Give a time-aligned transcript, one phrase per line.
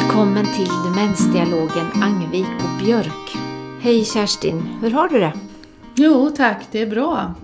[0.00, 3.36] Välkommen till Demensdialogen Angvik och Björk.
[3.80, 5.32] Hej Kerstin, hur har du det?
[5.94, 7.34] Jo tack, det är bra.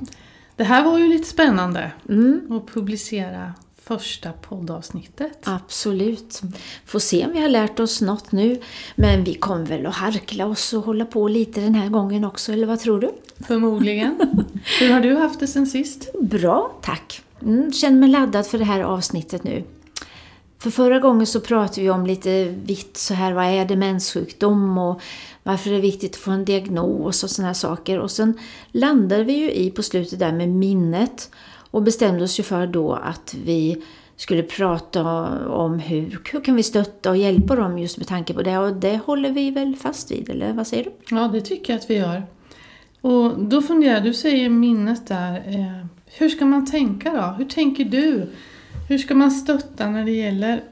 [0.57, 3.53] Det här var ju lite spännande Mm, att publicera
[3.83, 5.39] första poddavsnittet.
[5.45, 6.43] absolut.
[6.87, 8.61] Får se om vi har lärt oss något nu.
[8.97, 12.53] Men vi kommer väl att harkla oss och hålla på lite den här gången också,
[12.53, 13.11] eller vad tror du?
[13.47, 14.17] Förmodligen.
[14.81, 16.09] Hur har du haft det sen sist?
[16.21, 17.23] Bra, tack.
[17.43, 19.65] Mm, känner mig laddad för det här avsnittet nu.
[20.63, 25.01] För förra gången så pratade vi om lite vitt så här, vad är demenssjukdom och
[25.43, 27.99] varför det är viktigt att få en diagnos och sådana här saker.
[27.99, 28.39] Och sen
[28.73, 31.31] landade vi ju i på slutet där med minnet
[31.71, 33.83] och bestämde oss ju för då att vi
[34.17, 35.05] skulle prata
[35.49, 38.73] om hur, hur kan vi stötta och hjälpa dem just med tanke på det och
[38.73, 41.17] det håller vi väl fast vid, eller vad säger du?
[41.17, 42.23] Ja, det tycker jag att vi gör.
[43.01, 45.37] Och då funderar jag, du säger minnet där.
[45.47, 47.35] Eh, hur ska man tänka då?
[47.39, 48.29] Hur tänker du?
[48.89, 50.63] Hur ska man stötta när det gäller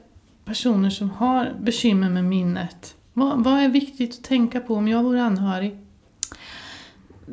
[0.45, 2.95] personer som har bekymmer med minnet?
[3.13, 5.77] Vad, vad är viktigt att tänka på om jag vore anhörig?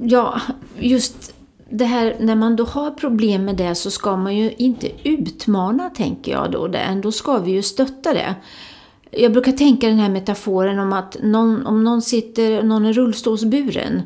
[0.03, 0.41] Ja,
[0.79, 1.34] just
[1.71, 5.91] det här när man då har problem med det så ska man ju inte utmana,
[5.91, 6.69] tänker jag då.
[6.69, 8.34] Det, ändå ska vi ju stötta det.
[9.11, 14.03] Jag brukar tänka den här metaforen om att någon, om någon sitter, någon är rullstolsburen,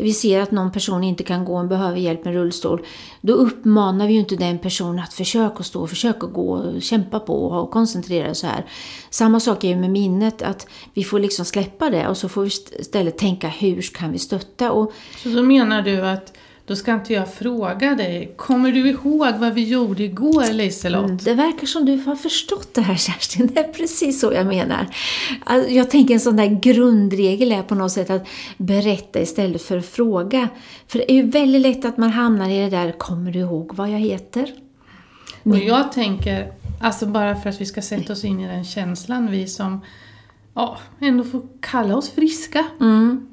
[0.00, 2.86] vi ser att någon person inte kan gå och behöver hjälp med rullstol,
[3.20, 7.44] då uppmanar vi ju inte den personen att försöka stå, försöka gå, och kämpa på
[7.44, 8.66] och koncentrera så här.
[9.10, 12.42] Samma sak är ju med minnet, att vi får liksom släppa det och så får
[12.42, 16.32] vi istället tänka hur kan vi stötta och Så då menar du att
[16.68, 21.04] då ska inte jag fråga dig, kommer du ihåg vad vi gjorde igår Liselott?
[21.04, 24.46] Mm, Det verkar som du har förstått det här Kerstin, det är precis så jag
[24.46, 24.86] menar.
[25.44, 29.78] Alltså, Jag tänker en sån där grundregel är på något sätt att berätta istället för
[29.78, 30.48] att fråga.
[30.86, 33.74] För det är ju väldigt lätt att man hamnar i det där, kommer du ihåg
[33.74, 34.54] vad jag heter?
[35.42, 39.30] Och jag tänker, alltså bara för att vi ska sätta oss in i den känslan,
[39.30, 39.80] vi som
[40.54, 42.64] ja, ändå får kalla oss friska.
[42.80, 43.26] Mm.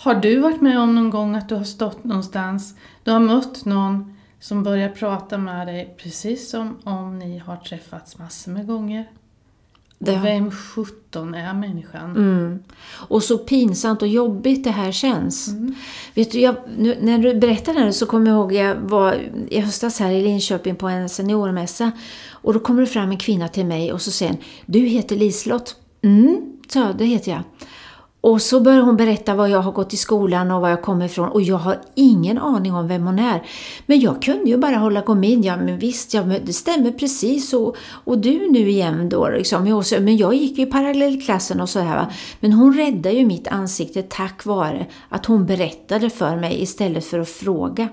[0.00, 3.64] Har du varit med om någon gång att du har stått någonstans, du har mött
[3.64, 9.10] någon som börjar prata med dig precis som om ni har träffats massor med gånger?
[9.98, 12.10] Det Och vem sjutton är människan?
[12.10, 12.62] Mm.
[12.90, 15.50] Och så pinsamt och jobbigt det här känns.
[16.14, 19.14] Vet du, jag, nu, när du berättade det så kommer jag ihåg jag var
[19.48, 21.92] i höstas här i Linköping på en seniormässa.
[22.30, 25.16] Och då kommer det fram en kvinna till mig och så säger hon, du heter
[25.16, 25.76] Liselott.
[26.02, 27.42] Mm, så det heter jag.
[28.28, 31.06] Och så börjar hon berätta var jag har gått i skolan och var jag kommer
[31.06, 33.42] ifrån och jag har ingen aning om vem hon är.
[33.86, 36.92] Men jag kunde ju bara hålla kom in, ja men visst, ja, men det stämmer
[36.92, 39.84] precis och, och du nu igen då liksom.
[40.00, 42.12] Men jag gick ju i parallellklassen och så här va.
[42.40, 47.18] Men hon räddade ju mitt ansikte tack vare att hon berättade för mig istället för
[47.18, 47.88] att fråga.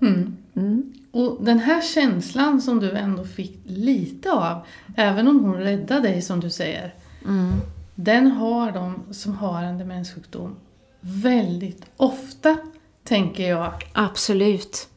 [0.00, 0.36] Mm.
[0.56, 0.92] Mm.
[1.10, 6.22] Och den här känslan som du ändå fick lite av, även om hon räddade dig
[6.22, 6.94] som du säger,
[7.24, 7.52] Mm.
[7.96, 10.56] Den har de som har en demenssjukdom
[11.00, 12.56] väldigt ofta,
[13.04, 13.72] tänker jag.
[13.92, 14.88] Absolut.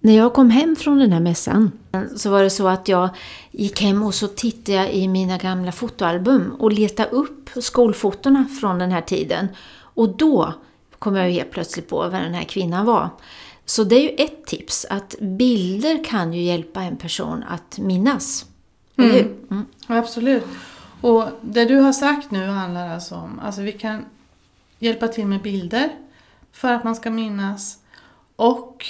[0.00, 1.72] När jag kom hem från den här mässan
[2.16, 3.08] så var det så att jag
[3.50, 8.78] gick hem och så tittade jag i mina gamla fotoalbum och letade upp skolfotona från
[8.78, 9.48] den här tiden.
[9.76, 10.54] Och då
[10.98, 13.08] kom jag ju helt plötsligt på vem den här kvinnan var.
[13.64, 18.46] Så det är ju ett tips, att bilder kan ju hjälpa en person att minnas.
[18.96, 19.36] Mm.
[19.50, 19.66] Mm.
[19.86, 20.44] Absolut.
[21.04, 24.04] Och det du har sagt nu handlar alltså om, alltså vi kan
[24.78, 25.88] hjälpa till med bilder
[26.52, 27.78] för att man ska minnas
[28.36, 28.86] och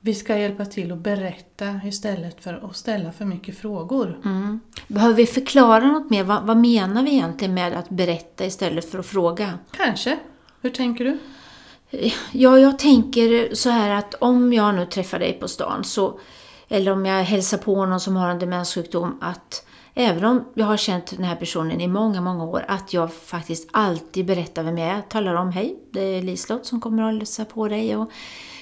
[0.00, 4.20] vi ska hjälpa till att berätta istället för att ställa för mycket frågor.
[4.24, 4.60] Mm.
[4.88, 6.24] Behöver vi förklara något mer?
[6.24, 9.58] Vad, vad menar vi egentligen med att berätta istället för att fråga?
[9.70, 10.18] Kanske.
[10.60, 11.18] Hur tänker du?
[12.32, 16.20] Ja, jag tänker så här att om jag nu träffar dig på stan så,
[16.68, 19.64] eller om jag hälsar på någon som har en demenssjukdom, att
[20.00, 23.68] även om jag har känt den här personen i många, många år, att jag faktiskt
[23.70, 25.00] alltid berättar vem jag är.
[25.00, 28.10] Talar om, hej, det är Liselott som kommer att hälsa på dig och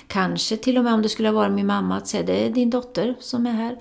[0.07, 2.51] kanske till och med om det skulle ha varit min mamma, att säga det är
[2.51, 3.77] din dotter som är här.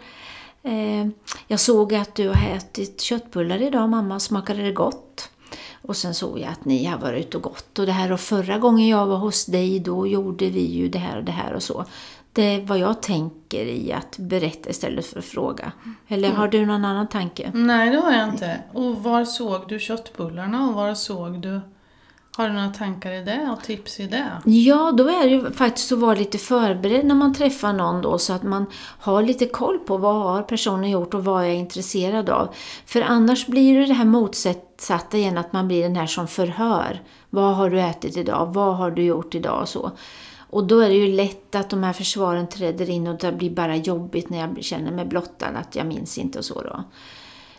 [0.63, 1.07] Eh,
[1.47, 5.29] jag såg att du har ätit köttbullar idag mamma, smakade det gott?
[5.81, 8.19] Och sen såg jag att ni har varit ute och gått och det här och
[8.19, 11.53] förra gången jag var hos dig då gjorde vi ju det här och det här
[11.53, 11.85] och så.
[12.35, 15.71] Det är vad jag tänker i att berätta istället för att fråga.
[16.07, 17.51] Eller har du någon annan tanke?
[17.53, 18.61] Nej, det har jag inte.
[18.73, 21.61] Och var såg du köttbullarna och var såg du...
[22.37, 24.31] Har du några tankar i det och tips i det?
[24.45, 28.17] Ja, då är det ju faktiskt att vara lite förberedd när man träffar någon då
[28.17, 28.65] så att man
[28.99, 32.53] har lite koll på vad har personen gjort och vad är jag intresserad av.
[32.85, 37.01] För annars blir det det här motsatta igen att man blir den här som förhör.
[37.29, 38.53] Vad har du ätit idag?
[38.53, 39.61] Vad har du gjort idag?
[39.61, 39.91] Och så.
[40.55, 43.49] Och då är det ju lätt att de här försvaren träder in och det blir
[43.49, 46.83] bara jobbigt när jag känner mig blottad att jag minns inte och så då.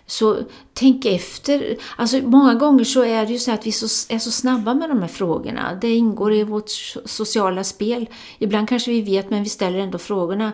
[0.07, 0.39] Så
[0.73, 1.77] tänk efter.
[1.97, 4.89] Alltså många gånger så är det ju så att vi så, är så snabba med
[4.89, 5.75] de här frågorna.
[5.81, 6.71] Det ingår i vårt
[7.05, 8.09] sociala spel.
[8.39, 10.53] Ibland kanske vi vet men vi ställer ändå frågorna.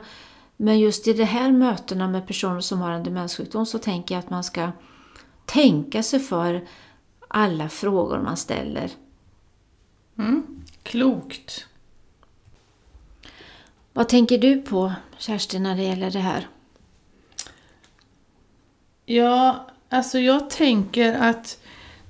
[0.56, 4.18] Men just i de här mötena med personer som har en demenssjukdom så tänker jag
[4.18, 4.70] att man ska
[5.44, 6.68] tänka sig för
[7.28, 8.90] alla frågor man ställer.
[10.18, 10.46] Mm.
[10.82, 11.66] Klokt.
[13.92, 16.48] Vad tänker du på Kerstin när det gäller det här?
[19.06, 21.58] Ja, alltså jag tänker att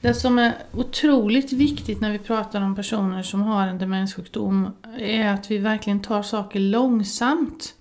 [0.00, 5.28] det som är otroligt viktigt när vi pratar om personer som har en demenssjukdom är
[5.28, 7.74] att vi verkligen tar saker långsamt.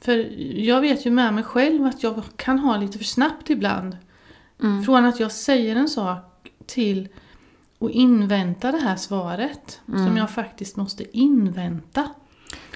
[0.00, 0.16] För
[0.60, 3.96] jag vet ju med mig själv att jag kan ha lite för snabbt ibland.
[4.62, 4.84] Mm.
[4.84, 7.08] Från att jag säger en sak till
[7.78, 10.06] att invänta det här svaret mm.
[10.06, 12.08] som jag faktiskt måste invänta.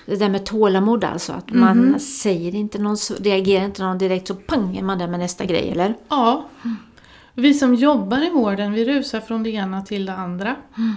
[0.08, 1.60] Det där med tålamod alltså, att mm.
[1.60, 1.99] man mhm.
[1.99, 5.70] säger inte någon, reagerar inte någon direkt så pang är man där med nästa grej,
[5.70, 5.94] eller?
[6.08, 6.49] Ja.
[7.34, 10.56] Vi som jobbar i vården, vi rusar från det ena till det andra.
[10.76, 10.94] Mm.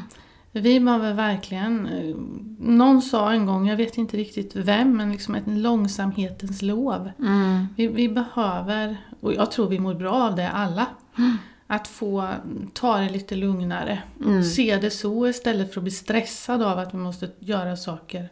[0.52, 2.16] Vi behöver verkligen, eh,
[2.60, 7.12] någon sa en gång, jag vet inte riktigt vem, men liksom ett långsamhetens lov.
[7.19, 7.68] Mm.
[7.75, 10.86] Vi, vi, behöver, och jag tror vi mår bra av det alla,
[11.18, 11.38] mm.
[11.68, 12.28] att få
[12.74, 14.00] ta det lite lugnare.
[14.25, 14.44] Mm.
[14.44, 18.30] Se det så istället för att bli stressad av att vi måste göra saker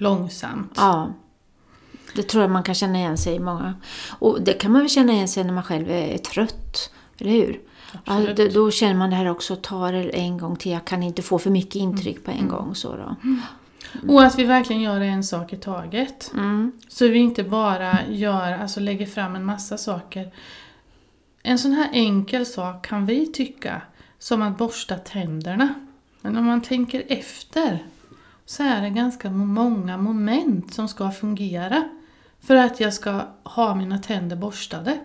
[0.00, 0.72] långsamt.
[0.76, 1.12] Ja.
[2.14, 3.74] Det tror jag man kan känna igen sig i många.
[4.18, 7.60] Och det kan man väl känna igen sig när man själv är trött, eller hur?
[8.04, 11.02] Ja, det, då känner man det här också, ta det en gång till, jag kan
[11.02, 12.50] inte få för mycket intryck på en mm.
[12.50, 12.74] gång.
[12.74, 13.16] Så då.
[13.22, 13.40] Mm.
[14.08, 16.30] Och att vi verkligen gör en sak i taget.
[16.34, 16.72] Mm.
[16.88, 20.32] Så vi inte bara gör, alltså lägger fram en massa saker.
[21.42, 23.82] En sån här enkel sak kan vi tycka,
[24.18, 25.74] som att borsta tänderna.
[26.20, 27.78] Men om man tänker efter
[28.50, 31.88] så är det ganska många moment som ska fungera
[32.40, 34.98] för att jag ska ha mina tänder borstade.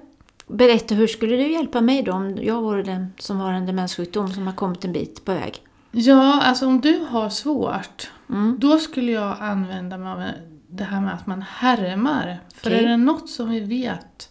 [0.48, 4.34] Berätta, hur skulle du hjälpa mig då om jag vore den som har en demenssjukdom
[4.34, 5.64] som har kommit en bit på väg?
[5.92, 8.56] Ja, alltså om du har svårt, mm.
[8.60, 10.24] då skulle jag använda mig av
[10.68, 12.40] det här med att man härmar.
[12.56, 12.84] För okay.
[12.84, 14.30] är det något som vi vet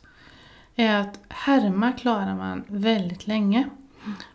[0.75, 3.69] är att härma klarar man väldigt länge.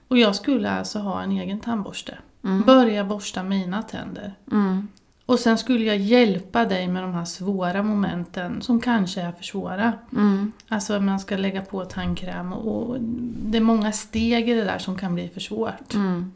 [0.07, 2.17] Och jag skulle alltså ha en egen tandborste.
[2.43, 2.61] Mm.
[2.61, 4.33] Börja borsta mina tänder.
[4.51, 4.87] Mm.
[5.25, 9.43] Och sen skulle jag hjälpa dig med de här svåra momenten som kanske är för
[9.43, 9.93] svåra.
[10.11, 10.51] Mm.
[10.67, 12.97] Alltså man ska lägga på tandkräm och,
[13.45, 15.93] det är många steg i det där som kan bli för svårt.
[15.93, 16.31] Mm.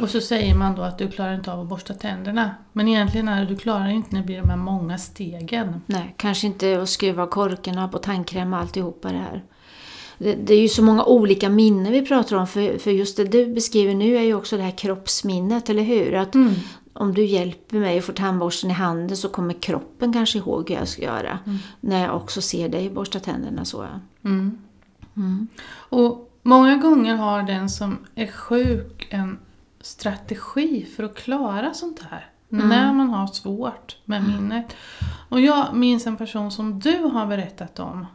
[0.00, 2.54] Och så säger man då att du klarar inte av att borsta tänderna.
[2.72, 5.80] Men egentligen är det du klarar inte när det blir de här många stegen.
[5.86, 9.42] Nej, kanske inte att skruva korken på tandkräm och alltihopa det här
[10.18, 12.46] det, det, är ju så många olika minnen vi pratar om.
[12.46, 16.14] För, för just det du beskriver nu är ju också det här kroppsminnet, eller hur?
[16.14, 16.54] Att mm.
[16.92, 20.76] om du hjälper mig att få tandborsten i handen så kommer kroppen kanske ihåg hur
[20.76, 21.38] jag ska göra.
[21.46, 21.58] Mm.
[21.80, 23.86] När jag också ser dig borsta tänderna så.
[24.24, 24.58] Mm.
[25.16, 25.48] mm.
[25.70, 29.38] Och många gånger har den som är sjuk en
[29.80, 32.30] strategi för att klara sånt här.
[32.52, 32.68] Mm.
[32.68, 34.76] När man har svårt med minnet.
[35.28, 38.06] Och jag minns en person som du har berättat om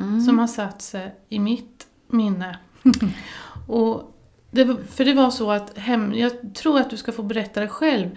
[0.00, 0.20] mm.
[0.20, 2.58] som har satt sig i mitt minne.
[3.68, 4.12] och
[4.50, 7.68] det, för det var så att, hem, jag tror att du ska få berätta det
[7.68, 8.10] själv,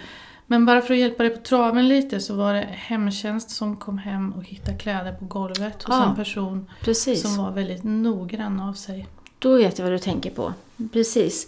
[0.47, 3.97] men bara för att hjälpa dig på traven lite så var det hemtjänst som kom
[3.97, 7.21] hem och hittade kläder på golvet hos ja, en person precis.
[7.21, 9.07] som var väldigt noggrann av sig.
[9.39, 10.53] Då vet jag vad du tänker på.
[10.93, 11.47] Precis.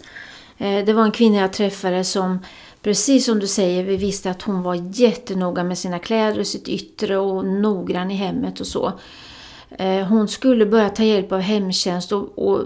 [0.58, 2.38] Eh, det var en kvinna jag träffade som,
[2.82, 6.68] precis som du säger, vi visste att hon var jättenoga med sina kläder och sitt
[6.68, 8.92] yttre och noggrann i hemmet och så.
[9.78, 12.62] Eh, hon skulle börja ta hjälp av hemtjänst och, och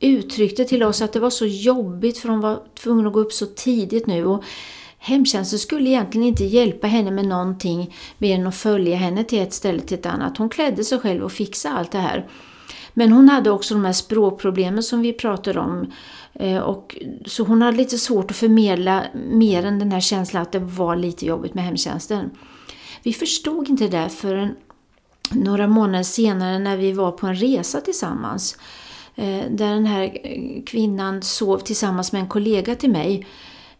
[0.00, 3.32] uttryckte till oss att det var så jobbigt för hon var tvungen att gå upp
[3.32, 4.26] så tidigt nu.
[4.26, 4.44] Och
[4.98, 9.52] Hemtjänsten skulle egentligen inte hjälpa henne med någonting mer än att följa henne till ett
[9.52, 10.38] ställe till ett annat.
[10.38, 12.26] Hon klädde sig själv och fixade allt det här.
[12.94, 15.92] Men hon hade också de här språkproblemen som vi pratade om.
[16.32, 16.96] Eh, och,
[17.26, 20.96] så hon hade lite svårt att förmedla mer än den här känslan att det var
[20.96, 22.30] lite jobbigt med hemtjänsten.
[23.02, 24.56] Vi förstod inte det där förrän
[25.30, 28.58] några månader senare när vi var på en resa tillsammans.
[29.14, 30.18] Eh, där den här
[30.66, 33.26] kvinnan sov tillsammans med en kollega till mig.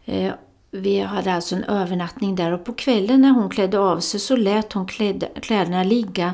[0.05, 0.33] Eh,
[0.71, 4.35] vi hade alltså en övernattning där och på kvällen när hon klädde av sig så
[4.35, 4.85] lät hon
[5.41, 6.33] kläderna ligga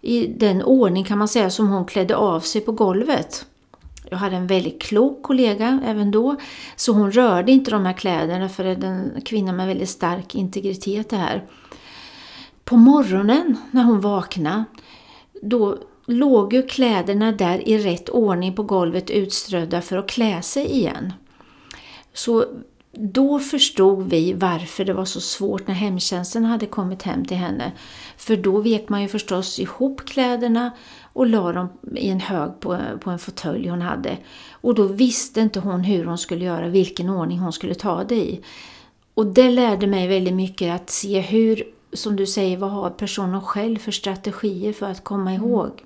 [0.00, 3.46] i den ordning kan man säga som hon klädde av sig på golvet.
[4.10, 6.36] Jag hade en väldigt klok kollega även då,
[6.76, 10.34] så hon rörde inte de här kläderna för det är en kvinna med väldigt stark
[10.34, 11.44] integritet det här.
[12.68, 14.64] På morgonen när hon vaknade,
[15.42, 20.70] då låg ju kläderna där i rätt ordning på golvet utströdda för att klä sig
[20.70, 21.12] igen.
[22.12, 22.44] Så
[22.92, 27.72] då förstod vi varför det var så svårt när hemtjänsten hade kommit hem till henne.
[28.16, 30.70] För då vek man ju förstås ihop kläderna
[31.12, 34.18] och la dem i en hög på, på en fåtölj hon hade.
[34.50, 38.14] Och då visste inte hon hur hon skulle göra, vilken ordning hon skulle ta det
[38.14, 38.40] i.
[39.14, 43.40] Och det lärde mig väldigt mycket att se hur, som du säger, vad har personen
[43.40, 45.84] själv för strategier för att komma ihåg.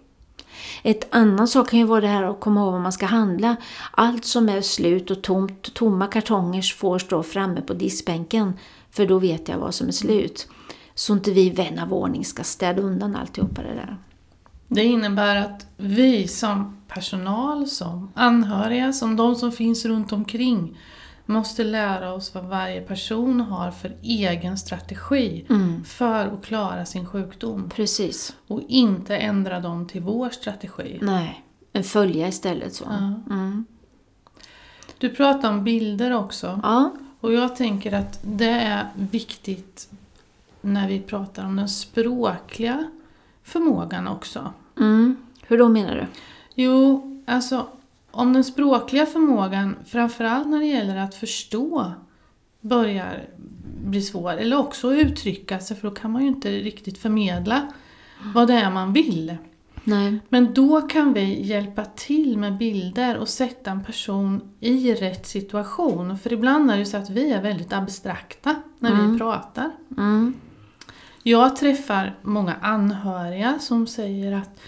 [0.82, 3.56] Ett annan sak kan ju vara det här att komma ihåg vad man ska handla.
[3.90, 8.52] Allt som är slut och tomt, tomma kartonger får stå framme på diskbänken.
[8.90, 10.48] För då vet jag vad som är slut.
[10.94, 13.96] Så inte vi vän av ordning ska städa undan alltihopa det där.
[14.68, 20.78] Det innebär att vi som personal, som anhöriga, som de som finns runt omkring
[21.32, 25.84] måste lära oss vad varje person har för egen strategi Mm.
[25.84, 27.70] för att klara sin sjukdom.
[27.74, 28.36] Precis.
[28.46, 30.98] Och inte ändra dem till vår strategi.
[31.02, 32.84] Nej, en följa istället så.
[32.88, 33.34] Ja.
[33.34, 33.64] Mm.
[34.98, 36.60] Du pratar om bilder också.
[36.62, 36.92] Ja.
[37.20, 39.88] Och jag tänker att det är viktigt
[40.60, 42.90] när vi pratar om den språkliga
[43.42, 44.52] förmågan också.
[44.78, 45.16] Mm.
[45.46, 46.06] Hur då menar du?
[46.54, 47.66] Jo, alltså
[48.12, 51.92] om den språkliga förmågan, framförallt när det gäller att förstå,
[52.60, 53.28] börjar
[53.84, 57.72] bli svår, eller också uttrycka sig, för då kan man ju inte riktigt förmedla
[58.34, 59.36] vad det är man vill.
[59.84, 60.18] Nej.
[60.28, 66.18] Men då kan vi hjälpa till med bilder och sätta en person i rätt situation.
[66.18, 69.12] För ibland är det ju så att vi är väldigt abstrakta när Mm.
[69.12, 69.70] vi pratar.
[69.98, 70.34] Mm.
[71.22, 74.60] Jag träffar många anhöriga som säger att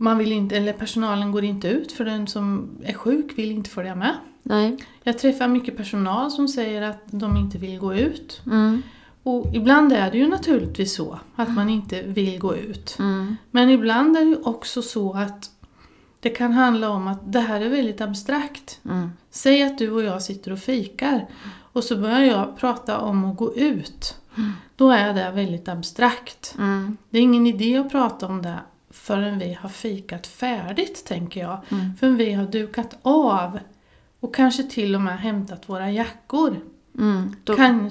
[0.00, 3.70] man vill inte, eller personalen går inte ut för den som är sjuk vill inte
[3.70, 4.14] följa med.
[4.42, 4.76] Nej.
[5.02, 8.42] Jag träffar mycket personal som säger att de inte vill gå ut.
[8.46, 8.82] Mm.
[9.22, 12.96] Och ibland är det ju naturligtvis så att man inte vill gå ut.
[12.98, 13.36] Mm.
[13.50, 15.50] Men ibland är det ju också så att
[16.20, 18.80] det kan handla om att det här är väldigt abstrakt.
[18.84, 19.10] Mm.
[19.30, 21.26] Säg att du och jag sitter och fikar
[21.72, 24.16] och så börjar jag prata om att gå ut.
[24.76, 26.54] Då är det väldigt abstrakt.
[26.58, 26.96] Mm.
[27.10, 28.58] Det är ingen idé att prata om det
[28.98, 31.60] förrän vi har fikat färdigt, tänker jag.
[31.68, 31.96] Mm.
[32.00, 33.58] Förrän vi har dukat av
[34.20, 36.56] och kanske till och med hämtat våra jackor.
[36.98, 37.36] Mm.
[37.44, 37.90] Då, Kan,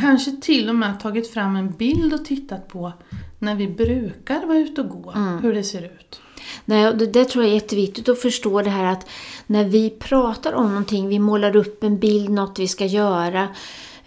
[0.00, 2.92] Kanske till och med tagit fram en bild och tittat på
[3.38, 5.38] när vi brukar vara ute och gå, Mm.
[5.38, 6.20] hur det ser ut.
[6.64, 9.08] Nej, det, det tror jag är jätteviktigt att förstå det här att
[9.46, 13.48] när vi pratar om någonting, vi målar upp en bild, något vi ska göra.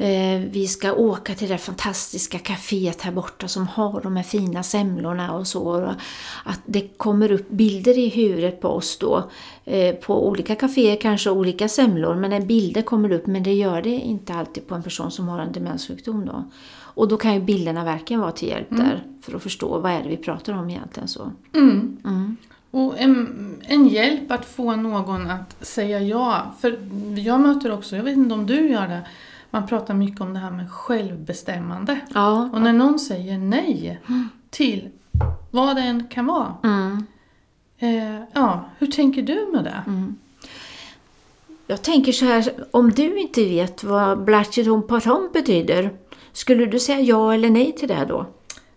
[0.01, 4.63] Eh, vi ska åka till det fantastiska kaféet här borta som har de här fina
[4.63, 5.93] semlorna och så.
[6.45, 9.29] Att det kommer upp bilder i huvudet på oss då.
[9.65, 13.89] Eh, på olika kaféer kanske olika semlor, men bilder kommer upp, men det gör det
[13.89, 16.43] inte alltid på en person som har en demenssjukdom då.
[16.77, 20.03] Och då kan ju bilderna verkligen vara till hjälp där för att förstå vad är
[20.03, 21.07] det vi pratar om egentligen.
[21.07, 21.31] så.
[21.53, 21.97] Mm.
[22.05, 22.37] Mm.
[22.71, 26.55] Och en, en hjälp att få någon att säga ja.
[26.59, 26.79] För
[27.17, 29.01] jag möter också, jag vet inte om du gör det,
[29.51, 31.99] man pratar mycket om det här med självbestämmande.
[32.13, 33.99] Ja, Och när någon säger nej
[34.49, 34.89] till
[35.51, 36.53] vad det än kan vara.
[36.63, 37.05] Mm.
[37.77, 39.83] Eh, ja, hur tänker du med det?
[41.67, 45.93] Jag tänker så här, om du inte vet vad Blatcheton Paton betyder,
[46.31, 48.25] skulle du säga ja eller nej till det då?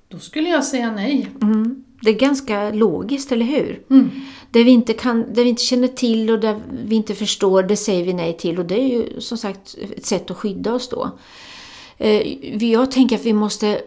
[0.09, 1.31] Då skulle jag säga nej.
[1.43, 1.85] Mm.
[2.03, 3.83] Det är ganska logiskt, eller hur?
[3.91, 4.11] Mm.
[4.51, 7.77] Det vi, inte kan, det vi inte känner till och det vi inte förstår, det
[7.77, 8.59] säger vi nej till.
[8.59, 11.11] Och det är ju som sagt ett sätt att skydda oss då.
[11.99, 13.79] Eh, Jag tänker att vi måste eh,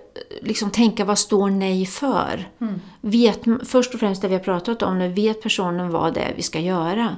[0.42, 2.50] liksom tänka vad står nej för?
[2.62, 2.82] Mm.
[3.02, 6.34] Vet, först och främst det vi har pratat om nu, vet personen vad det är
[6.36, 7.16] vi ska göra?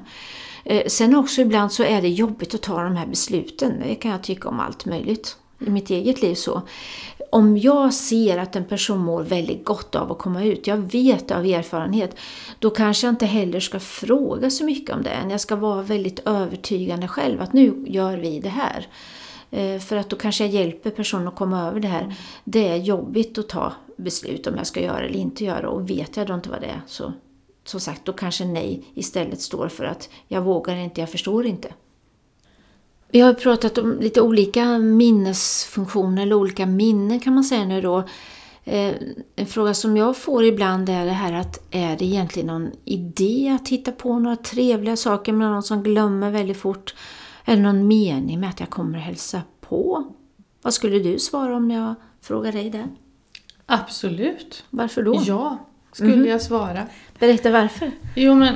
[0.66, 3.74] Eh, Sen också ibland så är det jobbigt att ta de här besluten.
[3.88, 5.38] Det kan jag tycka om allt möjligt
[5.68, 6.36] i mitt eget liv.
[6.36, 6.62] så.
[7.30, 11.32] Om jag ser att en person mår väldigt gott av att komma ut, jag vet
[11.32, 12.16] av erfarenhet,
[12.60, 15.10] då kanske jag inte heller ska fråga så mycket om det.
[15.10, 18.88] än Jag ska vara väldigt övertygande själv att nu gör vi det här.
[19.52, 22.16] Eh, För att då kanske jag hjälper personen att komma över det här.
[22.44, 26.18] Det är jobbigt att ta beslut om jag ska göra eller inte göra och vet
[26.18, 27.14] jag då inte vad det är så
[27.70, 31.74] som sagt då kanske nej istället står för att jag vågar inte, jag förstår inte.
[33.12, 37.98] Vi har pratat om lite olika minnesfunktioner eller olika minnen kan man säga nu då.
[38.64, 38.94] Eh,
[39.36, 43.58] En fråga som jag får ibland är det här att är det egentligen någon idé
[43.62, 46.96] att hitta på några trevliga saker med någon som glömmer väldigt fort?
[47.46, 50.04] Är det någon mening med att jag kommer hälsa på?
[50.62, 52.88] Vad skulle du svara om jag frågar dig det?
[53.66, 54.64] Absolut.
[54.70, 55.22] Varför då?
[55.26, 55.58] Ja,
[55.92, 56.26] skulle Mhm.
[56.28, 56.84] jag svara.
[57.20, 57.92] Berätta varför.
[58.16, 58.56] Jo men,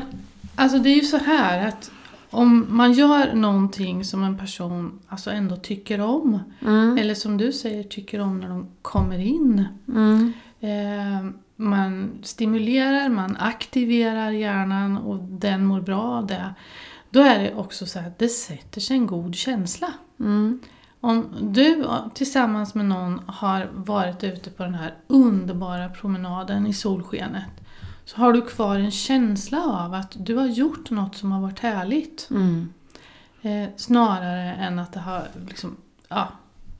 [0.55, 1.91] alltså det är ju så här att
[2.31, 6.97] om man gör någonting som en person alltså ändå tycker om, Mm.
[6.97, 9.65] eller som du säger tycker om när de kommer in.
[9.87, 10.33] Mm.
[10.59, 16.53] Eh, man stimulerar, man aktiverar hjärnan och den mår bra av det.
[17.09, 19.87] Då är det också så att det sätter sig en god känsla.
[20.19, 20.59] Mm.
[21.03, 27.60] Om du tillsammans med någon har varit ute på den här underbara promenaden i solskenet
[28.11, 31.59] så har du kvar en känsla av att du har gjort något som har varit
[31.59, 32.27] härligt.
[32.31, 32.73] Mm.
[33.41, 35.77] Eh, snarare än att det har liksom,
[36.09, 36.27] ja,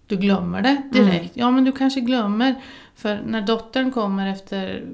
[0.07, 1.13] du glömmer det direkt.
[1.13, 1.29] Mm.
[1.33, 2.55] Ja men du kanske glömmer,
[2.95, 4.85] för när dottern kommer efter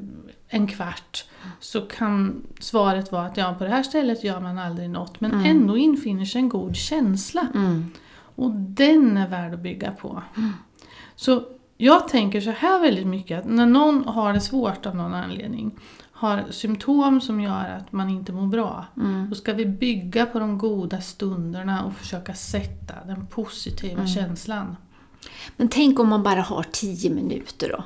[0.48, 1.25] en kvart
[1.60, 5.20] så kan svaret vara att ja, på det här stället gör man aldrig något.
[5.22, 5.46] Men Mm.
[5.46, 7.48] ändå infinner sig en god känsla.
[7.56, 7.91] Mm.
[8.36, 10.24] Och den är värd att bygga på.
[11.15, 11.44] Så
[11.77, 15.72] jag tänker så här väldigt mycket att när någon har det svårt av någon anledning,
[16.18, 19.30] har symptom som gör att man inte mår bra, Mm.
[19.30, 24.08] då ska vi bygga på de goda stunderna och försöka sätta den positiva Mm.
[24.08, 24.76] känslan.
[25.58, 27.84] Men tänk om man bara har tio minuter då?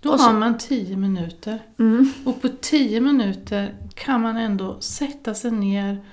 [0.00, 1.58] Då så- har man 10 minuter.
[1.78, 2.12] Mm.
[2.24, 6.04] Och på 10 minuter kan man ändå sätta sig ner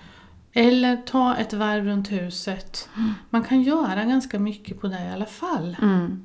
[0.53, 2.89] eller ta ett varv runt huset.
[3.29, 5.77] Man kan göra ganska mycket på det i alla fall.
[5.81, 6.23] Mm.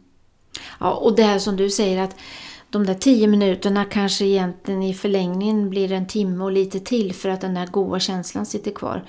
[0.81, 2.17] Ja, och det här som du säger att
[2.71, 7.29] de där tio minuterna kanske egentligen i förlängningen blir en timme och lite till för
[7.29, 9.05] att den där goda känslan sitter kvar.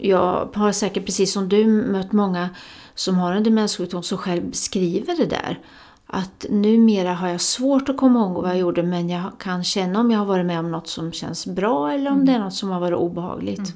[0.00, 2.50] Jag har säkert precis som du mött många
[2.94, 5.58] som har en demenssjukdom som själv skriver det där.
[6.06, 10.00] Att numera har jag svårt att komma ihåg vad jag gjorde men jag kan känna
[10.00, 12.54] om jag har varit med om något som känns bra eller om det är något
[12.54, 13.74] som har varit obehagligt.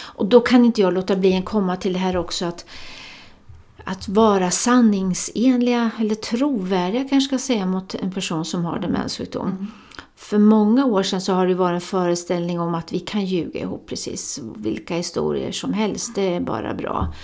[0.00, 2.66] Och då kan inte jag låta bli att komma till det här också att
[3.84, 9.66] att vara sanningsenliga eller trovärdiga kanske ska säga mot en person som har demenssjukdom.
[10.16, 13.60] För många år sedan så har det varit en föreställning om att vi kan ljuga
[13.60, 16.14] ihop precis vilka historier som helst.
[16.14, 17.14] Det är bara bra.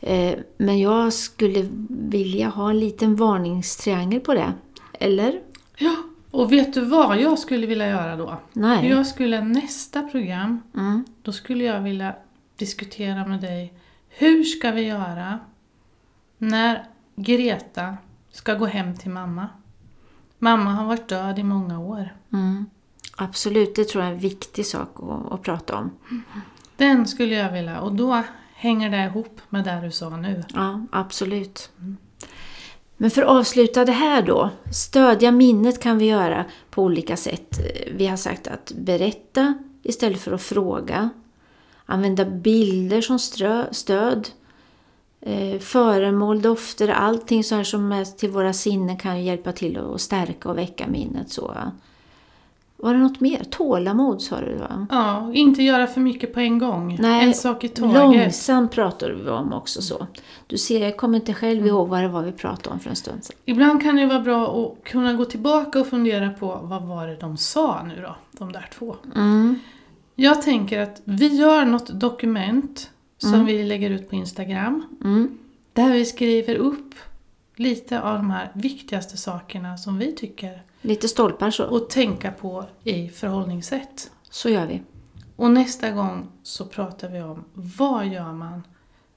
[0.00, 4.52] Eh, Men jag skulle vilja ha en liten varningstriangel på det.
[4.92, 5.40] Eller?
[5.78, 5.94] Ja,
[6.30, 8.38] och vet du vad jag skulle vilja göra då?
[8.52, 8.88] Nej.
[8.88, 11.04] Jag skulle nästa program, Mm.
[11.22, 12.14] då skulle jag vilja
[12.56, 13.72] diskutera med dig
[14.08, 15.38] hur ska vi göra
[16.38, 16.86] när
[17.16, 17.96] Greta
[18.30, 19.48] ska gå hem till mamma?
[20.38, 22.16] Mamma har varit död i många år.
[22.32, 22.66] Mm.
[23.16, 25.90] Absolut, det tror jag är en viktig sak att, att prata om.
[26.76, 28.22] Den skulle jag vilja, och då
[28.54, 30.44] hänger det ihop med det du sa nu.
[30.54, 31.70] Ja, absolut.
[32.96, 34.50] Men för att avsluta det här då.
[34.72, 37.58] Stödja minnet kan vi göra på olika sätt.
[37.90, 41.10] Vi har sagt att berätta istället för att fråga.
[41.86, 43.18] Använda bilder som
[43.72, 44.28] stöd.
[45.26, 49.78] Eh, föremål, dofter, allting så här som är till våra sinnen kan ju hjälpa till
[49.78, 51.30] att stärka och väcka minnet.
[51.30, 51.54] Så.
[52.76, 53.44] Var det något mer?
[53.50, 54.86] Tålamod sa du va?
[54.90, 56.96] Ja, inte göra för mycket på en gång.
[57.00, 57.94] Nej, en sak i taget.
[57.94, 60.06] Långsamt pratar vi om också så.
[60.46, 62.96] Du ser, jag kommer inte själv ihåg vad det var vi pratade om för en
[62.96, 63.36] stund sedan.
[63.44, 67.16] Ibland kan det vara bra att kunna gå tillbaka och fundera på vad var det
[67.16, 68.96] de sa nu då, de där två.
[69.14, 69.58] Mm.
[70.14, 73.46] Jag tänker att vi gör något dokument som Mm.
[73.46, 74.86] vi lägger ut på Instagram.
[75.04, 75.38] Mm.
[75.72, 76.94] Där vi skriver upp
[77.56, 81.64] lite av de här viktigaste sakerna som vi tycker Lite stolpar så.
[81.64, 84.10] och tänka på i förhållningssätt.
[84.30, 84.82] Så gör vi.
[85.36, 88.62] Och nästa gång så pratar vi om vad gör man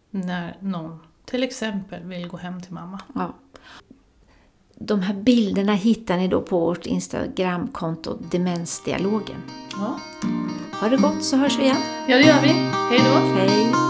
[0.10, 3.00] när någon till exempel vill gå hem till mamma.
[3.16, 3.34] Ja.
[4.76, 9.42] De här bilderna hittar ni då på vårt Instagramkonto Demensdialogen.
[9.72, 10.00] Ja,
[10.82, 11.78] Ha det gott så hörs vi igen.
[12.08, 12.48] ja det gör vi.
[12.50, 13.40] Hej då!
[13.40, 13.87] Hej!